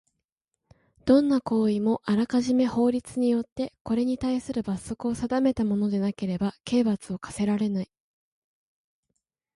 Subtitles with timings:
[1.05, 7.91] どんな行為もあらかじめ法律によってこれにたいする罰則を定めたものでなければ刑罰を科せられない。